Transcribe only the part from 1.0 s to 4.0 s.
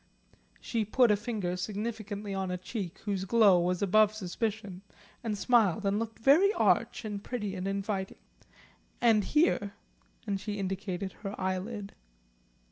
a finger significantly on a cheek whose glow was